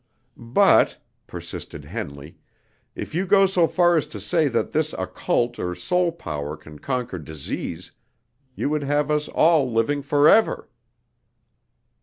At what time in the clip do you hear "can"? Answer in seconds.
6.57-6.79